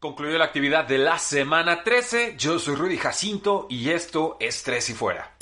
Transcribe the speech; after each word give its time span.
Concluyó 0.00 0.38
la 0.38 0.44
actividad 0.44 0.86
de 0.86 0.96
la 0.96 1.18
semana 1.18 1.82
13. 1.82 2.36
Yo 2.38 2.60
soy 2.60 2.76
Rudy 2.76 2.98
Jacinto 2.98 3.66
y 3.68 3.90
esto 3.90 4.36
es 4.38 4.62
Tres 4.62 4.90
y 4.90 4.94
Fuera. 4.94 5.36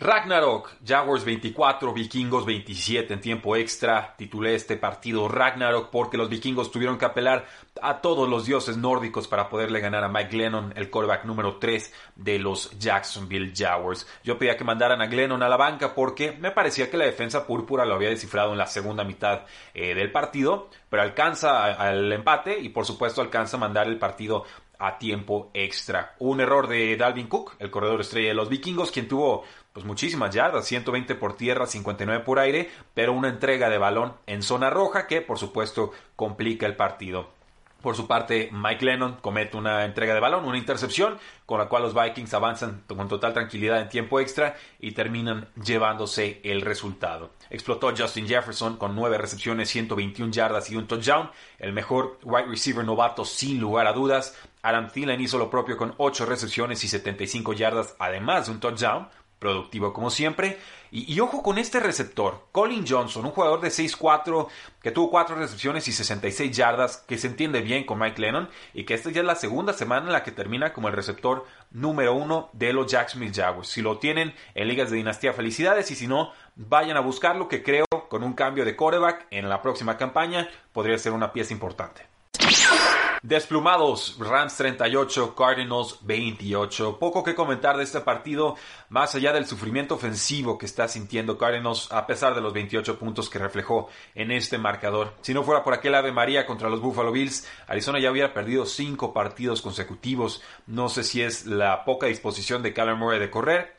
Ragnarok, 0.00 0.76
Jaguars 0.82 1.26
24, 1.26 1.92
Vikingos 1.92 2.46
27 2.46 3.12
en 3.12 3.20
tiempo 3.20 3.54
extra. 3.54 4.14
Titulé 4.16 4.54
este 4.54 4.78
partido 4.78 5.28
Ragnarok 5.28 5.90
porque 5.90 6.16
los 6.16 6.30
vikingos 6.30 6.70
tuvieron 6.70 6.96
que 6.96 7.04
apelar 7.04 7.44
a 7.82 8.00
todos 8.00 8.26
los 8.26 8.46
dioses 8.46 8.78
nórdicos 8.78 9.28
para 9.28 9.50
poderle 9.50 9.78
ganar 9.80 10.02
a 10.02 10.08
Mike 10.08 10.30
Glennon, 10.30 10.72
el 10.74 10.88
quarterback 10.88 11.26
número 11.26 11.58
3 11.58 11.92
de 12.16 12.38
los 12.38 12.78
Jacksonville 12.78 13.52
Jaguars. 13.54 14.08
Yo 14.24 14.38
pedía 14.38 14.56
que 14.56 14.64
mandaran 14.64 15.02
a 15.02 15.06
Glennon 15.06 15.42
a 15.42 15.50
la 15.50 15.58
banca 15.58 15.94
porque 15.94 16.32
me 16.32 16.50
parecía 16.50 16.90
que 16.90 16.96
la 16.96 17.04
defensa 17.04 17.46
púrpura 17.46 17.84
lo 17.84 17.96
había 17.96 18.08
descifrado 18.08 18.52
en 18.52 18.58
la 18.58 18.66
segunda 18.66 19.04
mitad 19.04 19.42
eh, 19.74 19.94
del 19.94 20.10
partido, 20.10 20.70
pero 20.88 21.02
alcanza 21.02 21.74
al 21.74 22.10
empate 22.10 22.58
y 22.58 22.70
por 22.70 22.86
supuesto 22.86 23.20
alcanza 23.20 23.58
a 23.58 23.60
mandar 23.60 23.86
el 23.86 23.98
partido 23.98 24.46
a 24.80 24.98
tiempo 24.98 25.50
extra. 25.52 26.14
Un 26.18 26.40
error 26.40 26.66
de 26.66 26.96
Dalvin 26.96 27.28
Cook, 27.28 27.54
el 27.58 27.70
corredor 27.70 28.00
estrella 28.00 28.28
de 28.28 28.34
los 28.34 28.48
vikingos, 28.48 28.90
quien 28.90 29.06
tuvo 29.06 29.44
pues 29.72 29.86
muchísimas 29.86 30.34
yardas, 30.34 30.66
120 30.66 31.14
por 31.14 31.36
tierra, 31.36 31.66
59 31.66 32.24
por 32.24 32.38
aire, 32.38 32.70
pero 32.94 33.12
una 33.12 33.28
entrega 33.28 33.68
de 33.68 33.78
balón 33.78 34.14
en 34.26 34.42
zona 34.42 34.70
roja 34.70 35.06
que 35.06 35.20
por 35.20 35.38
supuesto 35.38 35.92
complica 36.16 36.66
el 36.66 36.76
partido. 36.76 37.40
Por 37.82 37.96
su 37.96 38.06
parte, 38.06 38.50
Mike 38.52 38.84
Lennon 38.84 39.16
comete 39.22 39.56
una 39.56 39.86
entrega 39.86 40.12
de 40.12 40.20
balón, 40.20 40.44
una 40.44 40.58
intercepción, 40.58 41.16
con 41.46 41.58
la 41.58 41.66
cual 41.66 41.82
los 41.82 41.94
Vikings 41.94 42.34
avanzan 42.34 42.82
con 42.86 43.08
total 43.08 43.32
tranquilidad 43.32 43.80
en 43.80 43.88
tiempo 43.88 44.20
extra 44.20 44.54
y 44.78 44.92
terminan 44.92 45.48
llevándose 45.64 46.40
el 46.44 46.60
resultado. 46.60 47.30
Explotó 47.48 47.94
Justin 47.96 48.28
Jefferson 48.28 48.76
con 48.76 48.94
9 48.94 49.16
recepciones, 49.16 49.70
121 49.70 50.30
yardas 50.30 50.70
y 50.70 50.76
un 50.76 50.86
touchdown, 50.86 51.30
el 51.58 51.72
mejor 51.72 52.18
wide 52.22 52.48
receiver 52.48 52.84
novato 52.84 53.24
sin 53.24 53.58
lugar 53.58 53.86
a 53.86 53.94
dudas. 53.94 54.36
Adam 54.62 54.90
Thielen 54.90 55.22
hizo 55.22 55.38
lo 55.38 55.48
propio 55.48 55.78
con 55.78 55.94
8 55.96 56.26
recepciones 56.26 56.84
y 56.84 56.88
75 56.88 57.54
yardas, 57.54 57.96
además 57.98 58.46
de 58.46 58.52
un 58.52 58.60
touchdown 58.60 59.08
productivo 59.40 59.92
como 59.92 60.10
siempre. 60.10 60.58
Y, 60.92 61.18
ojo 61.20 61.42
con 61.42 61.58
este 61.58 61.78
receptor, 61.78 62.46
Colin 62.50 62.84
Johnson, 62.86 63.24
un 63.24 63.30
jugador 63.30 63.60
de 63.60 63.68
6'4 63.68 64.48
que 64.82 64.90
tuvo 64.90 65.10
4 65.10 65.36
recepciones 65.36 65.86
y 65.86 65.92
66 65.92 66.56
yardas, 66.56 66.96
que 66.98 67.16
se 67.16 67.28
entiende 67.28 67.60
bien 67.60 67.84
con 67.84 67.98
Mike 68.00 68.20
Lennon 68.20 68.48
y 68.74 68.84
que 68.84 68.94
esta 68.94 69.10
ya 69.10 69.20
es 69.20 69.26
la 69.26 69.36
segunda 69.36 69.72
semana 69.72 70.06
en 70.06 70.12
la 70.12 70.24
que 70.24 70.32
termina 70.32 70.72
como 70.72 70.88
el 70.88 70.94
receptor 70.94 71.46
número 71.70 72.14
uno 72.14 72.50
de 72.52 72.72
los 72.72 72.90
Jacksonville 72.90 73.34
Jaguars. 73.34 73.68
Si 73.68 73.82
lo 73.82 73.98
tienen 73.98 74.34
en 74.54 74.68
ligas 74.68 74.90
de 74.90 74.96
dinastía, 74.96 75.32
felicidades 75.32 75.90
y 75.92 75.94
si 75.94 76.08
no, 76.08 76.32
vayan 76.56 76.96
a 76.96 77.00
buscarlo 77.00 77.48
que 77.48 77.62
creo 77.62 77.86
con 78.08 78.24
un 78.24 78.32
cambio 78.32 78.64
de 78.64 78.74
quarterback 78.74 79.26
en 79.30 79.48
la 79.48 79.62
próxima 79.62 79.96
campaña 79.96 80.48
podría 80.72 80.98
ser 80.98 81.12
una 81.12 81.32
pieza 81.32 81.52
importante. 81.52 82.06
Desplumados, 83.22 84.16
Rams 84.18 84.56
38, 84.56 85.34
Cardinals 85.34 85.98
28. 86.00 86.98
Poco 86.98 87.22
que 87.22 87.34
comentar 87.34 87.76
de 87.76 87.84
este 87.84 88.00
partido, 88.00 88.56
más 88.88 89.14
allá 89.14 89.34
del 89.34 89.44
sufrimiento 89.44 89.96
ofensivo 89.96 90.56
que 90.56 90.64
está 90.64 90.88
sintiendo 90.88 91.36
Cardinals 91.36 91.92
a 91.92 92.06
pesar 92.06 92.34
de 92.34 92.40
los 92.40 92.54
28 92.54 92.98
puntos 92.98 93.28
que 93.28 93.38
reflejó 93.38 93.90
en 94.14 94.30
este 94.30 94.56
marcador. 94.56 95.12
Si 95.20 95.34
no 95.34 95.42
fuera 95.42 95.62
por 95.62 95.74
aquel 95.74 95.96
Ave 95.96 96.12
María 96.12 96.46
contra 96.46 96.70
los 96.70 96.80
Buffalo 96.80 97.12
Bills, 97.12 97.46
Arizona 97.66 98.00
ya 98.00 98.10
hubiera 98.10 98.32
perdido 98.32 98.64
5 98.64 99.12
partidos 99.12 99.60
consecutivos. 99.60 100.42
No 100.66 100.88
sé 100.88 101.04
si 101.04 101.20
es 101.20 101.44
la 101.44 101.84
poca 101.84 102.06
disposición 102.06 102.62
de 102.62 102.72
Callum 102.72 103.00
Murray 103.00 103.20
de 103.20 103.30
correr, 103.30 103.76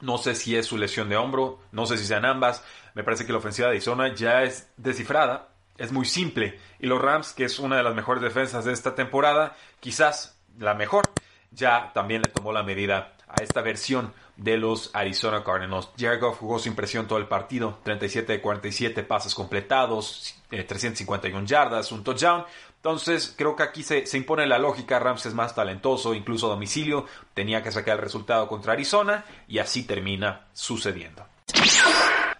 no 0.00 0.16
sé 0.16 0.36
si 0.36 0.54
es 0.54 0.66
su 0.66 0.78
lesión 0.78 1.08
de 1.08 1.16
hombro, 1.16 1.58
no 1.72 1.86
sé 1.86 1.98
si 1.98 2.04
sean 2.04 2.24
ambas. 2.24 2.62
Me 2.94 3.02
parece 3.02 3.26
que 3.26 3.32
la 3.32 3.38
ofensiva 3.38 3.66
de 3.66 3.72
Arizona 3.72 4.14
ya 4.14 4.44
es 4.44 4.70
descifrada 4.76 5.55
es 5.78 5.92
muy 5.92 6.06
simple. 6.06 6.58
Y 6.78 6.86
los 6.86 7.00
Rams, 7.00 7.32
que 7.32 7.44
es 7.44 7.58
una 7.58 7.76
de 7.76 7.82
las 7.82 7.94
mejores 7.94 8.22
defensas 8.22 8.64
de 8.64 8.72
esta 8.72 8.94
temporada, 8.94 9.56
quizás 9.80 10.38
la 10.58 10.74
mejor, 10.74 11.04
ya 11.50 11.92
también 11.94 12.22
le 12.22 12.30
tomó 12.30 12.52
la 12.52 12.62
medida 12.62 13.16
a 13.28 13.42
esta 13.42 13.60
versión 13.60 14.12
de 14.36 14.56
los 14.56 14.90
Arizona 14.94 15.42
Cardinals. 15.42 15.90
Jared 15.98 16.20
jugó 16.20 16.58
su 16.58 16.68
impresión 16.68 17.06
todo 17.06 17.18
el 17.18 17.26
partido, 17.26 17.78
37 17.82 18.34
de 18.34 18.40
47 18.40 19.02
pases 19.02 19.34
completados, 19.34 20.36
351 20.50 21.40
eh, 21.40 21.46
yardas, 21.46 21.90
un 21.92 22.04
touchdown. 22.04 22.44
Entonces 22.76 23.34
creo 23.36 23.56
que 23.56 23.62
aquí 23.62 23.82
se, 23.82 24.06
se, 24.06 24.16
impone 24.16 24.46
la 24.46 24.58
lógica, 24.58 24.98
Rams 24.98 25.26
es 25.26 25.34
más 25.34 25.54
talentoso, 25.54 26.14
incluso 26.14 26.46
a 26.46 26.50
domicilio, 26.50 27.06
tenía 27.34 27.62
que 27.62 27.72
sacar 27.72 27.96
el 27.96 28.04
resultado 28.04 28.46
contra 28.46 28.74
Arizona 28.74 29.24
y 29.48 29.58
así 29.58 29.84
termina 29.84 30.46
sucediendo. 30.52 31.26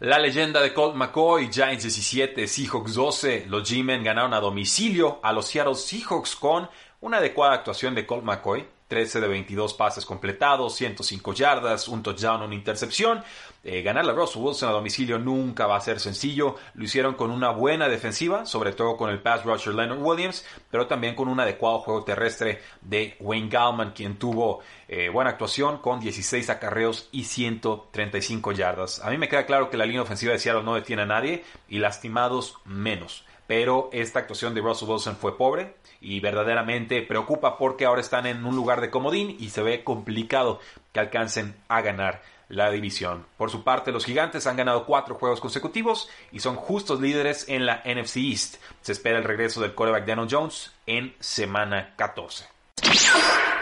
La 0.00 0.18
leyenda 0.18 0.60
de 0.60 0.74
Colt 0.74 0.94
McCoy, 0.94 1.48
Giants 1.50 1.84
17, 1.84 2.46
Seahawks 2.46 2.92
12. 2.92 3.46
Los 3.48 3.66
G-Men 3.66 4.04
ganaron 4.04 4.34
a 4.34 4.40
domicilio 4.40 5.20
a 5.22 5.32
los 5.32 5.46
Seattle 5.46 5.74
Seahawks 5.74 6.36
con 6.36 6.68
una 7.00 7.16
adecuada 7.16 7.54
actuación 7.54 7.94
de 7.94 8.04
Colt 8.04 8.22
McCoy. 8.22 8.68
13 8.88 9.20
de 9.20 9.28
22 9.28 9.74
pases 9.74 10.06
completados, 10.06 10.76
105 10.76 11.32
yardas, 11.32 11.88
un 11.88 12.02
touchdown, 12.02 12.42
una 12.42 12.54
intercepción. 12.54 13.22
Eh, 13.64 13.82
ganarle 13.82 14.12
a 14.12 14.14
Russell 14.14 14.42
Wilson 14.42 14.68
a 14.68 14.72
domicilio 14.72 15.18
nunca 15.18 15.66
va 15.66 15.76
a 15.76 15.80
ser 15.80 15.98
sencillo. 15.98 16.54
Lo 16.74 16.84
hicieron 16.84 17.14
con 17.14 17.32
una 17.32 17.50
buena 17.50 17.88
defensiva, 17.88 18.46
sobre 18.46 18.72
todo 18.72 18.96
con 18.96 19.10
el 19.10 19.20
pass 19.20 19.44
rusher 19.44 19.74
Leonard 19.74 20.00
Williams, 20.00 20.46
pero 20.70 20.86
también 20.86 21.16
con 21.16 21.26
un 21.26 21.40
adecuado 21.40 21.80
juego 21.80 22.04
terrestre 22.04 22.62
de 22.80 23.16
Wayne 23.18 23.48
Gallman, 23.48 23.90
quien 23.90 24.18
tuvo 24.18 24.60
eh, 24.86 25.08
buena 25.08 25.30
actuación 25.30 25.78
con 25.78 25.98
16 25.98 26.48
acarreos 26.48 27.08
y 27.10 27.24
135 27.24 28.52
yardas. 28.52 29.00
A 29.00 29.10
mí 29.10 29.18
me 29.18 29.28
queda 29.28 29.46
claro 29.46 29.68
que 29.68 29.76
la 29.76 29.84
línea 29.84 30.02
ofensiva 30.02 30.32
de 30.32 30.38
Seattle 30.38 30.62
no 30.62 30.76
detiene 30.76 31.02
a 31.02 31.06
nadie 31.06 31.42
y 31.68 31.80
lastimados 31.80 32.54
menos 32.64 33.25
pero 33.46 33.90
esta 33.92 34.20
actuación 34.20 34.54
de 34.54 34.60
Russell 34.60 34.88
Wilson 34.88 35.16
fue 35.16 35.36
pobre 35.36 35.76
y 36.00 36.20
verdaderamente 36.20 37.02
preocupa 37.02 37.58
porque 37.58 37.84
ahora 37.84 38.00
están 38.00 38.26
en 38.26 38.44
un 38.44 38.56
lugar 38.56 38.80
de 38.80 38.90
comodín 38.90 39.36
y 39.38 39.50
se 39.50 39.62
ve 39.62 39.84
complicado 39.84 40.60
que 40.92 41.00
alcancen 41.00 41.56
a 41.68 41.80
ganar 41.80 42.22
la 42.48 42.70
división. 42.70 43.26
Por 43.36 43.50
su 43.50 43.64
parte, 43.64 43.92
los 43.92 44.04
gigantes 44.04 44.46
han 44.46 44.56
ganado 44.56 44.86
cuatro 44.86 45.16
juegos 45.16 45.40
consecutivos 45.40 46.08
y 46.32 46.40
son 46.40 46.56
justos 46.56 47.00
líderes 47.00 47.48
en 47.48 47.66
la 47.66 47.82
NFC 47.84 48.16
East. 48.18 48.56
Se 48.82 48.92
espera 48.92 49.18
el 49.18 49.24
regreso 49.24 49.60
del 49.60 49.74
quarterback 49.74 50.06
Daniel 50.06 50.28
Jones 50.30 50.72
en 50.86 51.14
semana 51.18 51.94
14. 51.96 52.46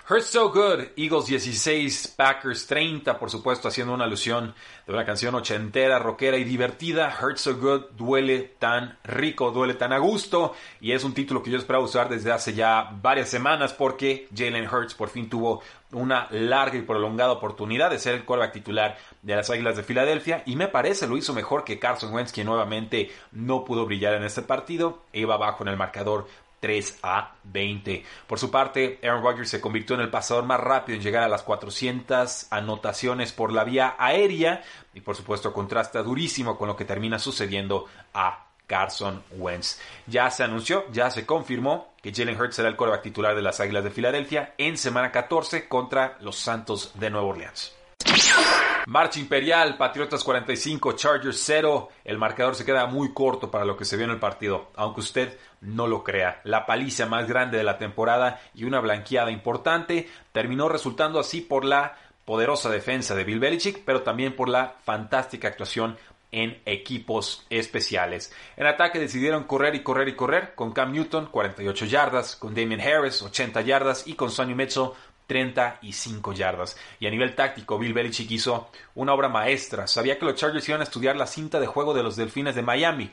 Hurts 0.07 0.27
So 0.27 0.53
Good, 0.53 0.89
Eagles 0.97 1.29
16, 1.29 2.15
Packers 2.15 2.67
30, 2.67 3.19
por 3.19 3.31
supuesto 3.31 3.69
haciendo 3.69 3.95
una 3.95 4.05
alusión 4.05 4.55
de 4.87 4.93
una 4.93 5.07
canción 5.07 5.35
ochentera, 5.35 5.99
rockera 5.99 6.37
y 6.37 6.45
divertida. 6.45 7.17
Hurts 7.23 7.41
So 7.41 7.57
Good, 7.57 7.93
duele 7.97 8.53
tan 8.59 8.99
rico, 9.03 9.51
duele 9.51 9.73
tan 9.73 9.95
a 9.95 9.99
gusto 9.99 10.53
y 10.79 10.93
es 10.93 11.05
un 11.05 11.15
título 11.15 11.43
que 11.43 11.51
yo 11.51 11.57
esperaba 11.57 11.83
usar 11.83 12.11
desde 12.11 12.33
hace 12.33 12.53
ya 12.53 12.91
varias 13.01 13.31
semanas 13.31 13.73
porque 13.73 14.29
Jalen 14.37 14.69
Hurts 14.69 14.93
por 14.93 15.09
fin 15.09 15.31
tuvo 15.31 15.63
una 15.93 16.29
larga 16.31 16.77
y 16.77 16.83
prolongada 16.83 17.33
oportunidad 17.33 17.89
de 17.89 17.99
ser 17.99 18.15
el 18.15 18.27
quarterback 18.27 18.53
titular 18.53 18.99
de 19.23 19.37
las 19.37 19.49
Águilas 19.49 19.77
de 19.77 19.85
Filadelfia 19.85 20.43
y 20.45 20.57
me 20.57 20.69
parece 20.69 21.07
lo 21.07 21.17
hizo 21.17 21.33
mejor 21.33 21.65
que 21.65 21.79
Carson 21.79 22.12
Wentz 22.12 22.33
quien 22.33 22.47
nuevamente 22.47 23.11
no 23.33 23.65
pudo 23.65 23.87
brillar 23.87 24.15
en 24.15 24.25
este 24.25 24.43
partido, 24.43 25.05
iba 25.15 25.35
abajo 25.35 25.62
en 25.62 25.69
el 25.69 25.79
marcador 25.79 26.27
3 26.64 27.00
a 27.02 27.34
20. 27.43 28.02
Por 28.26 28.38
su 28.38 28.50
parte, 28.50 28.99
Aaron 29.02 29.22
Rodgers 29.22 29.50
se 29.50 29.61
convirtió 29.61 29.96
en 29.96 30.00
el 30.00 30.08
pasador 30.08 30.46
más 30.46 30.58
rápido 30.58 30.96
en 30.96 31.05
llegar 31.05 31.22
a 31.22 31.28
las 31.28 31.43
400 31.43 32.46
anotaciones 32.50 33.32
por 33.32 33.52
la 33.52 33.64
vía 33.64 33.96
aérea 33.99 34.64
y 34.94 35.02
por 35.02 35.14
supuesto 35.14 35.52
contrasta 35.52 36.02
durísimo 36.02 36.56
con 36.56 36.69
lo 36.69 36.75
que 36.75 36.87
termina 36.87 37.19
sucediendo 37.19 37.84
a 38.14 38.46
Carson 38.66 39.22
Wentz. 39.32 39.78
Ya 40.06 40.31
se 40.31 40.43
anunció, 40.43 40.90
ya 40.90 41.11
se 41.11 41.26
confirmó 41.26 41.93
que 42.00 42.14
Jalen 42.14 42.40
Hurts 42.40 42.56
será 42.56 42.70
el 42.70 42.76
quarterback 42.76 43.02
titular 43.02 43.37
de 43.37 43.43
las 43.43 43.61
Águilas 43.61 43.84
de 43.84 43.90
Filadelfia 43.90 44.55
en 44.56 44.78
semana 44.78 45.12
14 45.12 45.69
contra 45.69 46.16
los 46.22 46.37
Santos 46.37 46.93
de 46.94 47.11
Nueva 47.11 47.26
Orleans. 47.26 47.75
Marcha 48.87 49.19
Imperial, 49.19 49.79
Patriotas 49.79 50.23
45, 50.23 50.93
Chargers 50.93 51.41
0. 51.43 51.89
El 52.05 52.19
marcador 52.19 52.55
se 52.55 52.67
queda 52.67 52.87
muy 52.87 53.15
corto 53.15 53.51
para 53.51 53.65
lo 53.65 53.79
que 53.79 53.87
se 53.87 53.97
vio 53.97 54.05
en 54.05 54.11
el 54.11 54.19
partido, 54.19 54.71
aunque 54.77 55.01
usted 55.01 55.39
no 55.63 55.87
lo 55.87 56.05
crea. 56.05 56.43
La 56.45 56.67
paliza 56.67 57.07
más 57.07 57.27
grande 57.27 57.57
de 57.57 57.65
la 57.65 57.79
temporada 57.79 58.43
y 58.55 58.65
una 58.65 58.81
blanqueada 58.81 59.31
importante 59.31 60.09
terminó 60.33 60.69
resultando 60.69 61.19
así 61.19 61.41
por 61.41 61.65
la 61.65 61.97
poderosa 62.27 62.69
defensa 62.69 63.15
de 63.15 63.25
Bill 63.25 63.41
Belichick, 63.41 63.85
pero 63.87 64.03
también 64.03 64.37
por 64.37 64.51
la 64.51 64.75
fantástica 64.85 65.49
actuación 65.49 65.97
en 66.31 66.61
equipos 66.67 67.47
especiales. 67.49 68.35
En 68.57 68.67
ataque 68.67 68.99
decidieron 68.99 69.45
correr 69.45 69.77
y 69.77 69.83
correr 69.83 70.09
y 70.09 70.17
correr 70.17 70.55
con 70.55 70.73
Cam 70.73 70.93
Newton 70.93 71.27
48 71.31 71.87
yardas, 71.87 72.37
con 72.37 72.55
Damien 72.55 72.81
Harris 72.81 73.23
80 73.23 73.63
yardas 73.63 74.07
y 74.07 74.15
con 74.15 74.31
Sonny 74.31 74.55
Mitchell 74.55 74.91
35 75.26 76.32
yardas. 76.32 76.76
Y 77.00 77.06
a 77.06 77.11
nivel 77.11 77.35
táctico, 77.35 77.79
Bill 77.79 77.94
Belichick 77.94 78.31
hizo 78.31 78.71
una 78.94 79.15
obra 79.15 79.29
maestra. 79.29 79.87
Sabía 79.87 80.19
que 80.19 80.25
los 80.25 80.35
Chargers 80.35 80.69
iban 80.69 80.81
a 80.81 80.85
estudiar 80.85 81.17
la 81.17 81.26
cinta 81.26 81.61
de 81.61 81.67
juego 81.67 81.94
de 81.94 82.03
los 82.03 82.17
Delfines 82.17 82.55
de 82.55 82.62
Miami. 82.62 83.11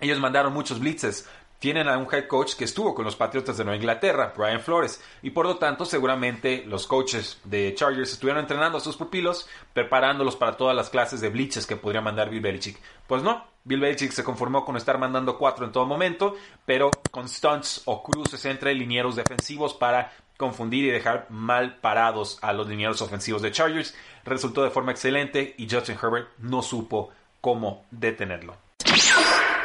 Ellos 0.00 0.18
mandaron 0.18 0.52
muchos 0.52 0.80
blitzes. 0.80 1.28
Tienen 1.58 1.88
a 1.88 1.96
un 1.96 2.12
head 2.12 2.26
coach 2.26 2.56
que 2.56 2.64
estuvo 2.64 2.94
con 2.94 3.06
los 3.06 3.16
Patriotas 3.16 3.56
de 3.56 3.64
Nueva 3.64 3.76
Inglaterra, 3.76 4.34
Brian 4.36 4.60
Flores, 4.60 5.02
y 5.22 5.30
por 5.30 5.46
lo 5.46 5.56
tanto 5.56 5.86
seguramente 5.86 6.62
los 6.66 6.86
coaches 6.86 7.40
de 7.44 7.74
Chargers 7.74 8.12
estuvieron 8.12 8.42
entrenando 8.42 8.76
a 8.76 8.80
sus 8.82 8.96
pupilos, 8.96 9.48
preparándolos 9.72 10.36
para 10.36 10.58
todas 10.58 10.76
las 10.76 10.90
clases 10.90 11.22
de 11.22 11.30
blitzes 11.30 11.66
que 11.66 11.76
podría 11.76 12.02
mandar 12.02 12.28
Bill 12.28 12.42
Belichick. 12.42 12.78
Pues 13.06 13.22
no, 13.22 13.46
Bill 13.62 13.80
Belichick 13.80 14.12
se 14.12 14.24
conformó 14.24 14.62
con 14.62 14.76
estar 14.76 14.98
mandando 14.98 15.38
cuatro 15.38 15.64
en 15.64 15.72
todo 15.72 15.86
momento, 15.86 16.36
pero 16.66 16.90
con 17.10 17.28
stunts 17.28 17.80
o 17.86 18.02
cruces 18.02 18.44
entre 18.44 18.74
linieros 18.74 19.16
defensivos 19.16 19.72
para 19.72 20.12
confundir 20.36 20.84
y 20.84 20.90
dejar 20.90 21.26
mal 21.30 21.76
parados 21.76 22.38
a 22.42 22.52
los 22.52 22.68
linieros 22.68 23.00
ofensivos 23.02 23.42
de 23.42 23.52
Chargers. 23.52 23.94
Resultó 24.24 24.62
de 24.64 24.70
forma 24.70 24.92
excelente 24.92 25.54
y 25.58 25.68
Justin 25.70 25.98
Herbert 26.02 26.28
no 26.38 26.62
supo 26.62 27.10
cómo 27.40 27.84
detenerlo. 27.90 28.56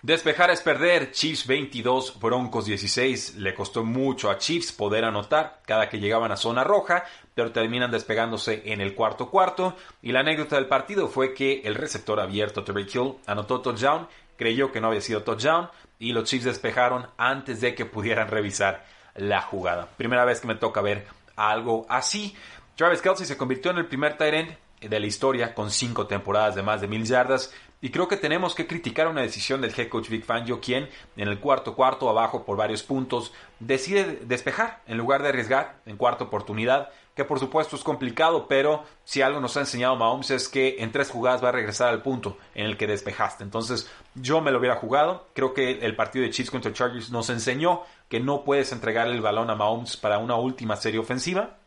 Despejar 0.02 0.50
es 0.50 0.62
perder. 0.62 1.12
Chiefs 1.12 1.46
22, 1.46 2.20
Broncos 2.20 2.66
16. 2.66 3.36
Le 3.36 3.54
costó 3.54 3.84
mucho 3.84 4.30
a 4.30 4.38
Chiefs 4.38 4.72
poder 4.72 5.04
anotar 5.04 5.62
cada 5.66 5.90
que 5.90 6.00
llegaban 6.00 6.32
a 6.32 6.38
zona 6.38 6.64
roja, 6.64 7.04
pero 7.36 7.52
terminan 7.52 7.92
despegándose 7.92 8.64
en 8.66 8.80
el 8.80 8.96
cuarto 8.96 9.30
cuarto. 9.30 9.76
Y 10.02 10.14
la 10.14 10.22
anécdota 10.22 10.56
del 10.56 10.68
partido 10.68 11.10
fue 11.10 11.34
que 11.34 11.62
el 11.66 11.76
receptor 11.76 12.20
abierto, 12.20 12.64
Terry 12.64 12.88
Hill, 12.94 13.16
anotó 13.26 13.60
touchdown, 13.60 14.08
creyó 14.38 14.72
que 14.72 14.80
no 14.80 14.88
había 14.88 15.02
sido 15.02 15.24
touchdown 15.24 15.70
y 16.00 16.14
los 16.14 16.24
Chiefs 16.24 16.46
despejaron 16.46 17.08
antes 17.18 17.60
de 17.60 17.76
que 17.76 17.86
pudieran 17.86 18.30
revisar 18.30 18.86
la 19.20 19.42
jugada. 19.42 19.88
Primera 19.98 20.26
vez 20.26 20.42
que 20.42 20.48
me 20.48 20.56
toca 20.56 20.82
ver 20.82 21.08
algo 21.36 21.86
así. 21.90 22.36
Travis 22.76 23.02
Kelsey 23.02 23.26
se 23.26 23.38
convirtió 23.38 23.72
en 23.72 23.78
el 23.78 23.86
primer 23.86 24.18
tight 24.18 24.34
end 24.34 24.58
de 24.82 25.00
la 25.00 25.08
historia 25.08 25.54
con 25.54 25.72
cinco 25.72 26.08
temporadas 26.08 26.56
de 26.56 26.64
más 26.64 26.82
de 26.82 26.88
mil 26.88 27.06
yardas. 27.06 27.54
Y 27.82 27.92
creo 27.92 28.08
que 28.10 28.18
tenemos 28.18 28.56
que 28.56 28.68
criticar 28.68 29.08
una 29.08 29.22
decisión 29.22 29.62
del 29.62 29.74
head 29.78 29.88
coach 29.88 30.10
Vic 30.10 30.26
Fangio, 30.26 30.60
quien 30.60 30.90
en 31.16 31.28
el 31.30 31.40
cuarto 31.40 31.76
cuarto, 31.76 32.10
abajo 32.10 32.44
por 32.44 32.58
varios 32.58 32.84
puntos, 32.84 33.34
decide 33.60 34.20
despejar 34.24 34.82
en 34.86 34.98
lugar 34.98 35.24
de 35.24 35.30
arriesgar 35.30 35.80
en 35.86 35.96
cuarta 35.96 36.26
oportunidad, 36.26 36.90
que 37.20 37.26
por 37.26 37.38
supuesto 37.38 37.76
es 37.76 37.84
complicado, 37.84 38.48
pero 38.48 38.86
si 39.04 39.22
algo 39.22 39.42
nos 39.42 39.58
ha 39.58 39.60
enseñado 39.60 39.98
Mahomes 39.98 40.32
es 40.32 40.48
que 40.48 40.78
en 40.80 40.94
tres 40.94 41.10
jugadas 41.10 41.44
va 41.44 41.50
a 41.50 41.52
regresar 41.52 41.90
al 41.90 42.02
punto 42.02 42.38
en 42.56 42.66
el 42.66 42.78
que 42.78 42.88
despejaste. 42.88 43.44
Entonces 43.44 43.92
yo 44.16 44.40
me 44.40 44.52
lo 44.52 44.60
hubiera 44.60 44.78
jugado. 44.78 45.28
Creo 45.34 45.54
que 45.54 45.80
el 45.80 45.98
partido 45.98 46.24
de 46.24 46.32
Chiefs 46.32 46.50
contra 46.50 46.72
Chargers 46.72 47.12
nos 47.12 47.30
enseñó 47.30 47.82
que 48.08 48.22
no 48.22 48.46
puedes 48.46 48.72
entregar 48.72 49.10
el 49.10 49.20
balón 49.20 49.50
a 49.50 49.56
Mahomes 49.56 49.98
para 49.98 50.18
una 50.18 50.38
última 50.38 50.78
serie 50.78 51.02
ofensiva. 51.02 51.58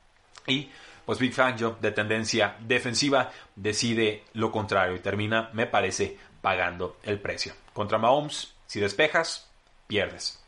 Y 0.46 0.70
pues 1.04 1.18
Big 1.18 1.34
Fangio, 1.34 1.76
de 1.82 1.92
tendencia 1.92 2.56
defensiva, 2.60 3.30
decide 3.54 4.24
lo 4.32 4.50
contrario 4.50 4.96
y 4.96 5.00
termina, 5.00 5.50
me 5.52 5.66
parece, 5.66 6.16
pagando 6.40 6.96
el 7.02 7.20
precio. 7.20 7.52
Contra 7.74 7.98
Mahomes, 7.98 8.54
si 8.66 8.80
despejas, 8.80 9.50
pierdes. 9.86 10.42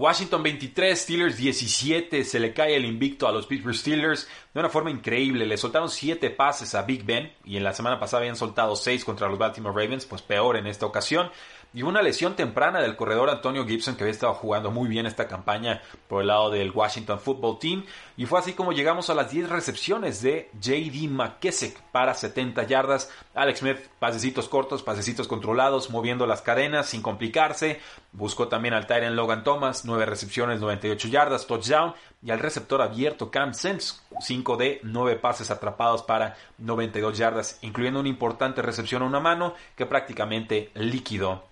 Washington 0.00 0.42
23, 0.42 0.98
Steelers 0.98 1.36
17, 1.36 2.24
se 2.24 2.40
le 2.40 2.54
cae 2.54 2.74
el 2.74 2.86
invicto 2.86 3.28
a 3.28 3.32
los 3.32 3.44
Pittsburgh 3.44 3.76
Steelers 3.76 4.26
de 4.54 4.60
una 4.60 4.70
forma 4.70 4.90
increíble. 4.90 5.44
Le 5.44 5.58
soltaron 5.58 5.90
7 5.90 6.30
pases 6.30 6.74
a 6.74 6.84
Big 6.84 7.04
Ben 7.04 7.30
y 7.44 7.58
en 7.58 7.64
la 7.64 7.74
semana 7.74 8.00
pasada 8.00 8.22
habían 8.22 8.36
soltado 8.36 8.76
6 8.76 9.04
contra 9.04 9.28
los 9.28 9.38
Baltimore 9.38 9.78
Ravens, 9.78 10.06
pues 10.06 10.22
peor 10.22 10.56
en 10.56 10.66
esta 10.66 10.86
ocasión 10.86 11.30
y 11.72 11.82
una 11.82 12.02
lesión 12.02 12.34
temprana 12.34 12.80
del 12.80 12.96
corredor 12.96 13.30
Antonio 13.30 13.64
Gibson 13.64 13.94
que 13.94 14.02
había 14.02 14.12
estado 14.12 14.34
jugando 14.34 14.70
muy 14.70 14.88
bien 14.88 15.06
esta 15.06 15.28
campaña 15.28 15.82
por 16.08 16.22
el 16.22 16.28
lado 16.28 16.50
del 16.50 16.72
Washington 16.72 17.20
Football 17.20 17.58
Team 17.60 17.84
y 18.16 18.26
fue 18.26 18.40
así 18.40 18.54
como 18.54 18.72
llegamos 18.72 19.08
a 19.08 19.14
las 19.14 19.30
10 19.30 19.48
recepciones 19.48 20.20
de 20.20 20.50
JD 20.60 21.08
McKessick 21.08 21.80
para 21.92 22.14
70 22.14 22.64
yardas. 22.64 23.10
Alex 23.34 23.60
Smith, 23.60 23.78
pasecitos 23.98 24.48
cortos, 24.48 24.82
pasecitos 24.82 25.28
controlados, 25.28 25.90
moviendo 25.90 26.26
las 26.26 26.42
cadenas 26.42 26.86
sin 26.86 27.02
complicarse. 27.02 27.80
Buscó 28.12 28.48
también 28.48 28.74
al 28.74 28.86
Tyrant 28.86 29.14
Logan 29.14 29.44
Thomas, 29.44 29.84
9 29.84 30.06
recepciones, 30.06 30.60
98 30.60 31.08
yardas, 31.08 31.46
touchdown 31.46 31.94
y 32.22 32.30
al 32.32 32.40
receptor 32.40 32.82
abierto 32.82 33.30
Cam 33.30 33.54
Sims, 33.54 34.02
5 34.20 34.56
de 34.56 34.80
9 34.82 35.16
pases 35.16 35.50
atrapados 35.50 36.02
para 36.02 36.36
92 36.58 37.16
yardas, 37.16 37.58
incluyendo 37.62 38.00
una 38.00 38.08
importante 38.08 38.60
recepción 38.60 39.02
a 39.02 39.06
una 39.06 39.20
mano 39.20 39.54
que 39.76 39.86
prácticamente 39.86 40.70
liquidó 40.74 41.44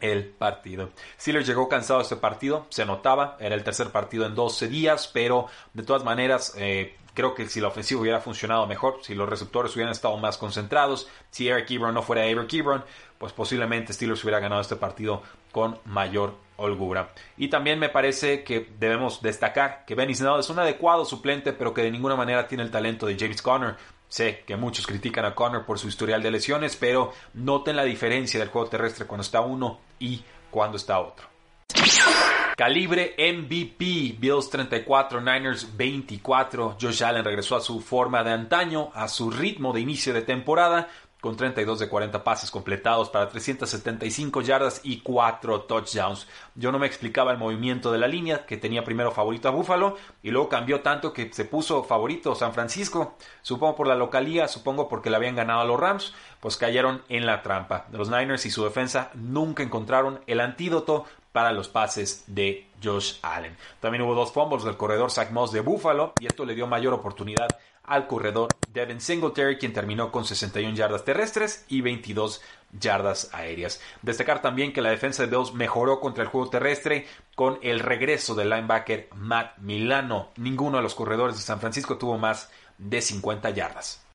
el 0.00 0.24
partido. 0.24 0.90
Steelers 1.20 1.46
llegó 1.46 1.68
cansado 1.68 2.00
a 2.00 2.02
este 2.02 2.16
partido, 2.16 2.66
se 2.70 2.84
notaba, 2.84 3.36
era 3.40 3.54
el 3.54 3.64
tercer 3.64 3.90
partido 3.90 4.26
en 4.26 4.34
12 4.34 4.68
días, 4.68 5.08
pero 5.12 5.46
de 5.74 5.82
todas 5.82 6.04
maneras 6.04 6.54
eh, 6.56 6.96
creo 7.14 7.34
que 7.34 7.48
si 7.48 7.60
la 7.60 7.68
ofensiva 7.68 8.00
hubiera 8.00 8.20
funcionado 8.20 8.66
mejor, 8.66 9.00
si 9.02 9.14
los 9.14 9.28
receptores 9.28 9.74
hubieran 9.74 9.92
estado 9.92 10.16
más 10.16 10.38
concentrados, 10.38 11.08
si 11.30 11.48
Eric 11.48 11.70
Ebron 11.70 11.94
no 11.94 12.02
fuera 12.02 12.24
Eric 12.24 12.52
Ebron, 12.54 12.84
pues 13.18 13.32
posiblemente 13.32 13.92
Steelers 13.92 14.22
hubiera 14.24 14.40
ganado 14.40 14.60
este 14.60 14.76
partido 14.76 15.22
con 15.52 15.78
mayor 15.84 16.34
holgura. 16.56 17.10
Y 17.36 17.48
también 17.48 17.78
me 17.78 17.88
parece 17.88 18.44
que 18.44 18.70
debemos 18.78 19.22
destacar 19.22 19.84
que 19.86 19.94
Benny 19.94 20.14
Snell 20.14 20.40
es 20.40 20.50
un 20.50 20.58
adecuado 20.58 21.04
suplente, 21.04 21.52
pero 21.52 21.74
que 21.74 21.82
de 21.82 21.90
ninguna 21.90 22.16
manera 22.16 22.46
tiene 22.46 22.62
el 22.62 22.70
talento 22.70 23.06
de 23.06 23.16
James 23.18 23.42
Conner. 23.42 23.76
Sé 24.10 24.42
que 24.44 24.56
muchos 24.56 24.88
critican 24.88 25.24
a 25.24 25.36
Connor 25.36 25.64
por 25.64 25.78
su 25.78 25.86
historial 25.86 26.20
de 26.20 26.32
lesiones, 26.32 26.74
pero 26.74 27.12
noten 27.34 27.76
la 27.76 27.84
diferencia 27.84 28.40
del 28.40 28.48
juego 28.48 28.68
terrestre 28.68 29.06
cuando 29.06 29.22
está 29.22 29.40
uno 29.40 29.78
y 30.00 30.20
cuando 30.50 30.76
está 30.76 30.98
otro. 30.98 31.28
Calibre 32.56 33.14
MVP, 33.16 34.16
Bills 34.18 34.50
34, 34.50 35.20
Niners 35.20 35.76
24. 35.76 36.76
Josh 36.78 37.04
Allen 37.04 37.24
regresó 37.24 37.54
a 37.54 37.60
su 37.60 37.80
forma 37.80 38.24
de 38.24 38.32
antaño, 38.32 38.90
a 38.94 39.06
su 39.06 39.30
ritmo 39.30 39.72
de 39.72 39.80
inicio 39.80 40.12
de 40.12 40.22
temporada, 40.22 40.88
con 41.20 41.36
32 41.36 41.78
de 41.78 41.88
40 41.88 42.24
pases 42.24 42.50
completados 42.50 43.10
para 43.10 43.28
375 43.28 44.40
yardas 44.40 44.80
y 44.84 45.00
4 45.00 45.62
touchdowns. 45.62 46.26
Yo 46.54 46.72
no 46.72 46.78
me 46.78 46.86
explicaba 46.86 47.32
el 47.32 47.38
movimiento 47.38 47.92
de 47.92 47.98
la 47.98 48.08
línea, 48.08 48.46
que 48.46 48.56
tenía 48.56 48.84
primero 48.84 49.12
favorito 49.12 49.48
a 49.48 49.52
Buffalo 49.52 49.96
y 50.22 50.30
luego 50.30 50.48
cambió 50.48 50.80
tanto 50.80 51.12
que 51.12 51.32
se 51.32 51.44
puso 51.44 51.84
favorito 51.84 52.34
San 52.34 52.54
Francisco. 52.54 53.16
Supongo 53.42 53.76
por 53.76 53.86
la 53.86 53.94
localía, 53.94 54.48
supongo 54.48 54.88
porque 54.88 55.10
le 55.10 55.16
habían 55.16 55.36
ganado 55.36 55.60
a 55.60 55.64
los 55.64 55.78
Rams, 55.78 56.14
pues 56.40 56.56
cayeron 56.56 57.02
en 57.08 57.26
la 57.26 57.42
trampa. 57.42 57.86
Los 57.92 58.10
Niners 58.10 58.46
y 58.46 58.50
su 58.50 58.64
defensa 58.64 59.10
nunca 59.14 59.62
encontraron 59.62 60.20
el 60.26 60.40
antídoto 60.40 61.04
para 61.32 61.52
los 61.52 61.68
pases 61.68 62.24
de 62.26 62.66
Josh 62.82 63.18
Allen. 63.22 63.56
También 63.78 64.02
hubo 64.02 64.14
dos 64.14 64.32
fumbles 64.32 64.64
del 64.64 64.76
corredor 64.76 65.10
Zach 65.10 65.30
Moss 65.30 65.52
de 65.52 65.60
Buffalo 65.60 66.12
y 66.18 66.26
esto 66.26 66.44
le 66.44 66.54
dio 66.54 66.66
mayor 66.66 66.92
oportunidad 66.92 67.48
al 67.90 68.06
corredor 68.06 68.48
Devin 68.72 69.00
Singletary, 69.00 69.58
quien 69.58 69.72
terminó 69.72 70.12
con 70.12 70.24
61 70.24 70.74
yardas 70.74 71.04
terrestres 71.04 71.64
y 71.68 71.80
22 71.80 72.40
yardas 72.78 73.28
aéreas. 73.32 73.80
Destacar 74.00 74.40
también 74.40 74.72
que 74.72 74.80
la 74.80 74.90
defensa 74.90 75.26
de 75.26 75.36
Bills 75.36 75.52
mejoró 75.52 75.98
contra 75.98 76.22
el 76.22 76.30
juego 76.30 76.48
terrestre 76.48 77.06
con 77.34 77.58
el 77.62 77.80
regreso 77.80 78.34
del 78.34 78.50
linebacker 78.50 79.08
Matt 79.16 79.58
Milano. 79.58 80.30
Ninguno 80.36 80.76
de 80.76 80.84
los 80.84 80.94
corredores 80.94 81.34
de 81.34 81.42
San 81.42 81.60
Francisco 81.60 81.98
tuvo 81.98 82.16
más 82.16 82.48
de 82.78 83.02
50 83.02 83.50
yardas. 83.50 84.06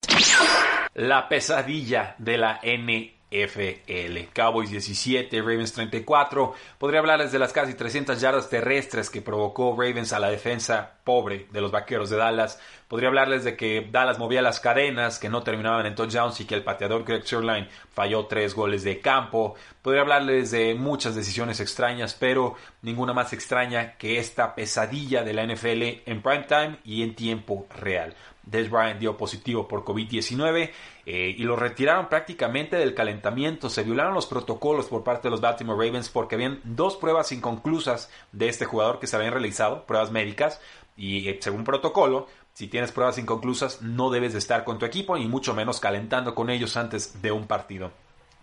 La 0.94 1.27
pesadilla 1.27 2.15
de 2.17 2.38
la 2.38 2.60
N 2.63 3.13
FL. 3.44 4.30
Cowboys 4.34 4.70
17, 4.70 5.42
Ravens 5.42 5.74
34. 5.74 6.54
Podría 6.77 7.00
hablarles 7.00 7.32
de 7.32 7.39
las 7.39 7.51
casi 7.51 7.74
300 7.74 8.20
yardas 8.22 8.50
terrestres 8.50 9.10
que 9.10 9.22
provocó 9.22 9.75
Ravens 9.77 10.13
a 10.13 10.20
la 10.20 10.30
defensa 10.30 10.94
pobre 11.04 11.48
de 11.51 11.62
los 11.62 11.72
vaqueros 11.72 12.10
de 12.10 12.18
Dallas. 12.18 12.60
Podría 12.88 13.10
hablarles 13.10 13.44
de 13.44 13.56
que 13.56 13.88
Dallas 13.92 14.20
movía 14.20 14.42
las 14.42 14.60
cadenas 14.60 15.20
que 15.20 15.30
no 15.30 15.44
terminaban 15.44 15.86
en 15.86 15.96
touchdowns 15.96 16.39
y 16.39 16.46
que 16.46 16.56
el 16.56 16.63
pateador 16.63 17.04
Greg 17.04 17.24
Sherline 17.24 17.68
falló 17.94 18.25
tres 18.27 18.54
goles 18.54 18.84
de 18.84 19.00
campo. 19.00 19.56
Podría 19.82 20.01
hablarles 20.01 20.51
de 20.51 20.75
muchas 20.75 21.15
decisiones 21.15 21.60
extrañas, 21.60 22.13
pero 22.13 22.56
ninguna 22.82 23.13
más 23.13 23.34
extraña 23.34 23.98
que 23.98 24.20
esta 24.20 24.56
pesadilla 24.56 25.24
de 25.24 25.34
la 25.34 25.46
NFL 25.46 26.10
en 26.10 26.22
prime 26.22 26.46
time 26.48 26.77
y 26.84 27.04
en 27.04 27.15
tiempo 27.15 27.68
real. 27.75 28.15
Des 28.46 28.70
Bryant 28.70 29.00
dio 29.00 29.18
positivo 29.18 29.68
por 29.68 29.84
COVID-19 29.84 30.72
eh, 31.06 31.36
y 31.38 31.44
lo 31.44 31.56
retiraron 31.56 32.10
prácticamente 32.10 32.75
del 32.78 32.94
calentamiento. 32.94 33.70
Se 33.70 33.84
violaron 33.84 34.14
los 34.14 34.28
protocolos 34.28 34.86
por 34.88 35.04
parte 35.04 35.28
de 35.28 35.32
los 35.32 35.42
Baltimore 35.42 35.84
Ravens 35.84 36.10
porque 36.10 36.36
habían 36.36 36.62
dos 36.64 36.96
pruebas 36.96 37.32
inconclusas 37.32 38.12
de 38.32 38.48
este 38.50 38.66
jugador 38.66 39.00
que 39.00 39.08
se 39.08 39.16
habían 39.16 39.32
realizado, 39.34 39.86
pruebas 39.86 40.12
médicas, 40.12 40.62
y 40.98 41.28
eh, 41.28 41.40
según 41.42 41.64
protocolo, 41.64 42.28
Si 42.54 42.68
tienes 42.68 42.94
pruebas 42.94 43.18
inconclusas, 43.18 43.82
no 43.82 44.10
debes 44.10 44.32
de 44.32 44.40
estar 44.40 44.64
con 44.64 44.80
tu 44.80 44.86
equipo, 44.86 45.18
y 45.18 45.28
mucho 45.28 45.54
menos 45.54 45.82
calentando 45.82 46.34
con 46.34 46.50
ellos 46.50 46.78
antes 46.78 47.22
de 47.22 47.34
un 47.34 47.48
partido. 47.48 47.92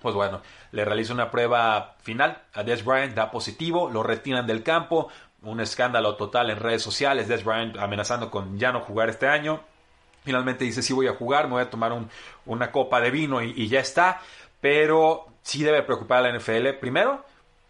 Pues 0.03 0.15
bueno, 0.15 0.43
le 0.71 0.85
realiza 0.85 1.15
una 1.15 1.31
prueba 1.31 1.97
final 2.03 2.43
a 2.53 2.63
Des 2.63 2.85
Bryant, 2.85 3.15
da 3.15 3.31
positivo, 3.31 3.89
lo 3.89 4.03
retiran 4.03 4.47
del 4.47 4.63
campo, 4.63 5.09
un 5.43 5.61
escándalo 5.61 6.17
total 6.17 6.51
en 6.51 6.61
redes 6.61 6.83
sociales, 6.83 7.27
Des 7.27 7.43
Bryant 7.43 7.79
amenazando 7.79 8.31
con 8.31 8.59
ya 8.59 8.71
no 8.71 8.81
jugar 8.81 9.09
este 9.09 9.29
año. 9.29 9.61
Finalmente 10.25 10.65
dice, 10.65 10.83
sí 10.83 10.93
voy 10.93 11.09
a 11.09 11.15
jugar, 11.15 11.47
me 11.47 11.55
voy 11.55 11.63
a 11.63 11.71
tomar 11.71 11.93
una 12.47 12.71
copa 12.71 13.01
de 13.01 13.11
vino 13.11 13.43
y, 13.43 13.53
y, 13.57 13.69
ya 13.69 13.81
está. 13.81 14.21
Pero 14.61 15.27
sí 15.43 15.63
debe 15.63 15.83
preocupar 15.83 16.19
a 16.19 16.31
la 16.31 16.39
NFL. 16.39 16.79
Primero, 16.81 17.25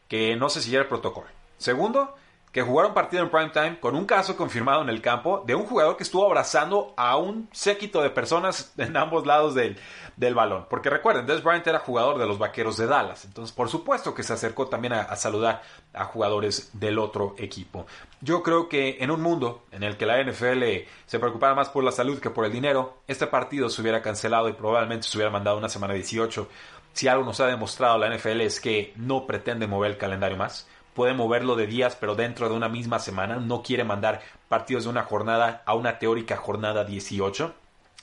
que 0.08 0.36
no 0.36 0.48
se 0.50 0.60
siguiera 0.60 0.82
el 0.82 0.88
protocolo. 0.88 1.26
Segundo, 1.56 2.14
que 2.52 2.60
jugaron 2.60 2.92
partido 2.92 3.22
en 3.22 3.30
prime 3.30 3.48
time 3.48 3.80
con 3.80 3.96
un 3.96 4.04
caso 4.04 4.36
confirmado 4.36 4.82
en 4.82 4.90
el 4.90 5.00
campo 5.00 5.42
de 5.46 5.54
un 5.54 5.64
jugador 5.64 5.96
que 5.96 6.02
estuvo 6.02 6.26
abrazando 6.26 6.92
a 6.98 7.16
un 7.16 7.48
séquito 7.50 8.02
de 8.02 8.10
personas 8.10 8.74
en 8.78 8.94
ambos 8.96 9.26
lados 9.26 9.54
del, 9.54 9.78
del 10.16 10.34
balón. 10.34 10.66
Porque 10.68 10.90
recuerden, 10.90 11.24
Des 11.24 11.42
Bryant 11.42 11.66
era 11.66 11.78
jugador 11.78 12.18
de 12.18 12.26
los 12.26 12.38
Vaqueros 12.38 12.76
de 12.76 12.86
Dallas. 12.86 13.24
Entonces, 13.24 13.54
por 13.54 13.70
supuesto 13.70 14.14
que 14.14 14.22
se 14.22 14.34
acercó 14.34 14.68
también 14.68 14.92
a, 14.92 15.00
a, 15.00 15.16
saludar 15.16 15.62
a 15.94 16.04
jugadores 16.04 16.70
del 16.74 16.98
otro 16.98 17.34
equipo. 17.38 17.86
Yo 18.20 18.42
creo 18.42 18.68
que 18.68 18.98
en 19.00 19.10
un 19.10 19.22
mundo 19.22 19.64
en 19.70 19.82
el 19.82 19.96
que 19.96 20.04
la 20.04 20.22
NFL 20.22 20.88
se 21.06 21.18
preocupara 21.18 21.54
más 21.54 21.70
por 21.70 21.82
la 21.82 21.90
salud 21.90 22.20
que 22.20 22.30
por 22.30 22.44
el 22.44 22.52
dinero, 22.52 22.98
este 23.08 23.26
partido 23.26 23.70
se 23.70 23.80
hubiera 23.80 24.02
cancelado 24.02 24.50
y 24.50 24.52
probablemente 24.52 25.08
se 25.08 25.16
hubiera 25.16 25.30
mandado 25.30 25.56
una 25.56 25.70
semana 25.70 25.94
18. 25.94 26.46
Si 26.92 27.08
algo 27.08 27.24
nos 27.24 27.40
ha 27.40 27.46
demostrado 27.46 27.96
la 27.96 28.14
NFL 28.14 28.42
es 28.42 28.60
que 28.60 28.92
no 28.96 29.26
pretende 29.26 29.66
mover 29.66 29.92
el 29.92 29.96
calendario 29.96 30.36
más 30.36 30.68
puede 30.94 31.14
moverlo 31.14 31.56
de 31.56 31.66
días, 31.66 31.96
pero 31.96 32.14
dentro 32.14 32.48
de 32.48 32.54
una 32.54 32.68
misma 32.68 32.98
semana. 32.98 33.36
No 33.36 33.62
quiere 33.62 33.84
mandar 33.84 34.22
partidos 34.48 34.84
de 34.84 34.90
una 34.90 35.02
jornada 35.02 35.62
a 35.66 35.74
una 35.74 35.98
teórica 35.98 36.36
jornada 36.36 36.84
18. 36.84 37.54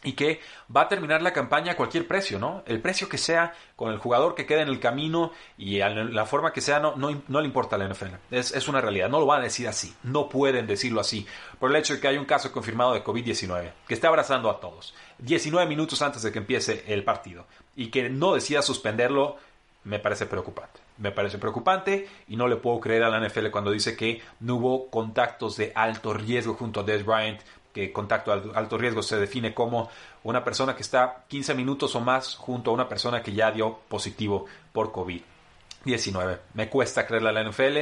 Y 0.02 0.14
que 0.14 0.40
va 0.74 0.82
a 0.82 0.88
terminar 0.88 1.22
la 1.22 1.34
campaña 1.34 1.74
a 1.74 1.76
cualquier 1.76 2.08
precio, 2.08 2.40
¿no? 2.40 2.64
El 2.66 2.80
precio 2.80 3.10
que 3.10 3.18
sea, 3.18 3.54
con 3.76 3.92
el 3.92 3.98
jugador 3.98 4.34
que 4.34 4.46
quede 4.46 4.62
en 4.62 4.70
el 4.70 4.80
camino 4.80 5.34
y 5.58 5.80
la 5.80 6.26
forma 6.26 6.54
que 6.54 6.62
sea, 6.62 6.80
no, 6.80 6.96
le 7.28 7.46
importa 7.46 7.76
a 7.76 7.80
la 7.80 7.90
NFL. 7.90 8.16
Es, 8.32 8.54
es, 8.54 8.70
una 8.70 8.80
realidad. 8.80 9.10
No 9.10 9.20
lo 9.20 9.26
van 9.26 9.42
a 9.42 9.44
decir 9.44 9.68
así. 9.68 9.94
No 10.04 10.30
pueden 10.30 10.68
decirlo 10.68 11.02
así. 11.02 11.28
Por 11.60 11.70
el 11.70 11.76
hecho 11.76 11.96
de 11.96 12.00
que 12.00 12.08
hay 12.08 12.18
un 12.18 12.24
caso 12.24 12.50
confirmado 12.54 12.94
de 12.94 13.04
COVID-19 13.04 13.72
que 13.88 13.94
está 13.94 14.08
abrazando 14.08 14.50
a 14.50 14.62
todos. 14.62 14.96
19 15.18 15.68
minutos 15.68 16.02
antes 16.02 16.22
de 16.22 16.32
que 16.32 16.40
empiece 16.40 16.86
el 16.88 17.04
partido. 17.04 17.46
Y 17.76 17.88
que 17.88 18.10
no 18.10 18.34
decida 18.36 18.62
suspenderlo, 18.62 19.36
me 19.84 20.00
parece 20.00 20.26
preocupante 20.28 20.89
me 21.00 21.12
parece 21.12 21.38
preocupante 21.38 22.08
y 22.28 22.36
no 22.36 22.48
le 22.48 22.58
puedo 22.58 22.80
creer 22.80 23.04
a 23.04 23.10
la 23.10 23.26
NFL 23.26 23.48
cuando 23.50 23.72
dice 23.72 23.96
que 23.96 24.22
no 24.42 24.56
hubo 24.56 24.90
contactos 24.90 25.58
de 25.58 25.72
alto 25.74 26.14
riesgo 26.14 26.54
junto 26.54 26.82
a 26.82 26.84
Des 26.84 27.06
Bryant, 27.06 27.40
que 27.74 27.92
contacto 27.92 28.38
de 28.38 28.52
alto 28.56 28.78
riesgo 28.78 29.02
se 29.02 29.18
define 29.18 29.54
como 29.54 29.90
una 30.24 30.44
persona 30.44 30.76
que 30.76 30.82
está 30.82 31.24
15 31.28 31.56
minutos 31.56 31.96
o 31.96 32.02
más 32.02 32.36
junto 32.36 32.72
a 32.72 32.74
una 32.74 32.90
persona 32.90 33.24
que 33.24 33.34
ya 33.34 33.52
dio 33.52 33.80
positivo 33.88 34.46
por 34.74 34.92
COVID-19. 34.92 36.40
Me 36.54 36.70
cuesta 36.70 37.08
creerle 37.08 37.30
a 37.30 37.34
la 37.34 37.44
NFL. 37.44 37.78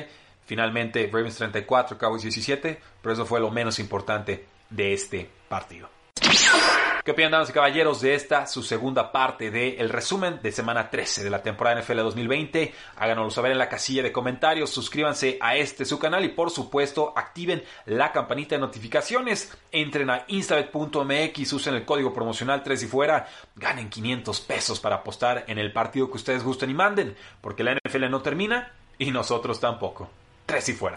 Finalmente, 0.45 1.09
Ravens 1.11 1.35
34, 1.35 1.97
Cowboys 1.97 2.23
17, 2.23 2.79
pero 3.01 3.13
eso 3.13 3.25
fue 3.25 3.39
lo 3.39 3.51
menos 3.51 3.79
importante 3.79 4.45
de 4.69 4.93
este 4.93 5.29
partido. 5.49 5.89
¿Qué 7.07 7.11
opinan, 7.11 7.31
damas 7.31 7.49
y 7.49 7.53
caballeros, 7.53 8.01
de 8.01 8.15
esta, 8.15 8.47
su 8.47 8.61
segunda 8.61 9.13
parte 9.13 9.49
del 9.49 9.87
resumen 9.87 10.41
de 10.43 10.51
semana 10.51 10.89
13 10.89 11.23
de 11.23 11.29
la 11.29 11.41
temporada 11.41 11.79
NFL 11.79 11.99
2020? 11.99 12.73
Háganoslo 12.97 13.31
saber 13.31 13.53
en 13.53 13.59
la 13.59 13.69
casilla 13.69 14.03
de 14.03 14.11
comentarios, 14.11 14.71
suscríbanse 14.71 15.37
a 15.39 15.55
este 15.55 15.85
su 15.85 15.99
canal 15.99 16.25
y 16.25 16.27
por 16.27 16.51
supuesto 16.51 17.13
activen 17.15 17.63
la 17.85 18.11
campanita 18.11 18.55
de 18.55 18.59
notificaciones. 18.59 19.57
Entren 19.71 20.09
a 20.09 20.25
instabet.mx, 20.27 21.53
usen 21.53 21.75
el 21.75 21.85
código 21.85 22.13
promocional 22.13 22.61
3 22.61 22.83
y 22.83 22.87
fuera, 22.87 23.29
ganen 23.55 23.89
500 23.89 24.41
pesos 24.41 24.81
para 24.81 24.97
apostar 24.97 25.45
en 25.47 25.59
el 25.59 25.71
partido 25.71 26.11
que 26.11 26.17
ustedes 26.17 26.43
gusten 26.43 26.71
y 26.71 26.73
manden, 26.73 27.15
porque 27.39 27.63
la 27.63 27.75
NFL 27.75 28.09
no 28.09 28.21
termina 28.21 28.73
y 28.97 29.11
nosotros 29.11 29.61
tampoco. 29.61 30.09
3 30.45 30.67
y 30.67 30.73
fuera. 30.73 30.96